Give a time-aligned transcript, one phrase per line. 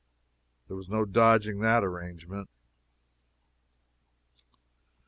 [0.67, 2.49] There was no dodging that arrangement.